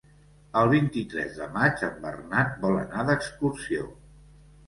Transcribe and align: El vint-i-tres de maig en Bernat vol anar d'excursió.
El 0.61 0.69
vint-i-tres 0.69 1.35
de 1.41 1.47
maig 1.57 1.83
en 1.89 2.01
Bernat 2.07 2.57
vol 2.65 2.79
anar 2.85 3.05
d'excursió. 3.11 3.85